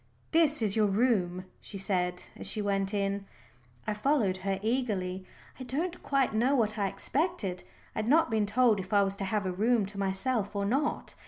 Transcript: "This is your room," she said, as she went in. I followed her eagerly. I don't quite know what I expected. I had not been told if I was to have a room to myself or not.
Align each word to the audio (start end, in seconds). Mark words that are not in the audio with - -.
"This 0.31 0.63
is 0.63 0.75
your 0.75 0.87
room," 0.87 1.45
she 1.59 1.77
said, 1.77 2.23
as 2.35 2.47
she 2.47 2.59
went 2.59 2.91
in. 2.91 3.27
I 3.85 3.93
followed 3.93 4.37
her 4.37 4.57
eagerly. 4.63 5.25
I 5.59 5.63
don't 5.63 6.01
quite 6.01 6.33
know 6.33 6.55
what 6.55 6.75
I 6.75 6.87
expected. 6.87 7.63
I 7.95 7.99
had 7.99 8.07
not 8.07 8.31
been 8.31 8.47
told 8.47 8.79
if 8.79 8.93
I 8.93 9.03
was 9.03 9.15
to 9.17 9.25
have 9.25 9.45
a 9.45 9.51
room 9.51 9.85
to 9.85 9.99
myself 9.99 10.55
or 10.55 10.65
not. 10.65 11.13